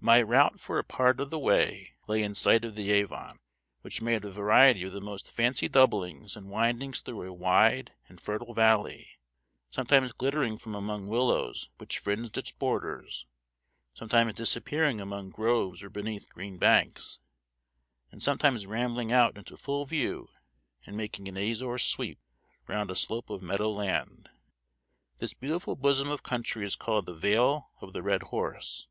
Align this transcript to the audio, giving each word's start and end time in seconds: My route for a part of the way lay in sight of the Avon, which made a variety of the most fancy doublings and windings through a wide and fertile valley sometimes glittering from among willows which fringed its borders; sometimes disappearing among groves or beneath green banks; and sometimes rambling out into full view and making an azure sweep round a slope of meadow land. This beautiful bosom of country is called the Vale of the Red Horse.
My 0.00 0.20
route 0.20 0.58
for 0.58 0.80
a 0.80 0.82
part 0.82 1.20
of 1.20 1.30
the 1.30 1.38
way 1.38 1.94
lay 2.08 2.24
in 2.24 2.34
sight 2.34 2.64
of 2.64 2.74
the 2.74 2.90
Avon, 2.90 3.38
which 3.82 4.02
made 4.02 4.24
a 4.24 4.30
variety 4.32 4.82
of 4.82 4.90
the 4.92 5.00
most 5.00 5.30
fancy 5.30 5.68
doublings 5.68 6.34
and 6.34 6.50
windings 6.50 7.02
through 7.02 7.22
a 7.22 7.32
wide 7.32 7.94
and 8.08 8.20
fertile 8.20 8.52
valley 8.52 9.20
sometimes 9.70 10.12
glittering 10.12 10.58
from 10.58 10.74
among 10.74 11.06
willows 11.06 11.68
which 11.78 12.00
fringed 12.00 12.36
its 12.36 12.50
borders; 12.50 13.26
sometimes 13.94 14.34
disappearing 14.34 15.00
among 15.00 15.30
groves 15.30 15.84
or 15.84 15.88
beneath 15.88 16.28
green 16.30 16.58
banks; 16.58 17.20
and 18.10 18.24
sometimes 18.24 18.66
rambling 18.66 19.12
out 19.12 19.38
into 19.38 19.56
full 19.56 19.84
view 19.84 20.30
and 20.84 20.96
making 20.96 21.28
an 21.28 21.38
azure 21.38 21.78
sweep 21.78 22.18
round 22.66 22.90
a 22.90 22.96
slope 22.96 23.30
of 23.30 23.40
meadow 23.40 23.70
land. 23.70 24.30
This 25.20 25.32
beautiful 25.32 25.76
bosom 25.76 26.10
of 26.10 26.24
country 26.24 26.64
is 26.64 26.74
called 26.74 27.06
the 27.06 27.14
Vale 27.14 27.70
of 27.80 27.92
the 27.92 28.02
Red 28.02 28.24
Horse. 28.24 28.88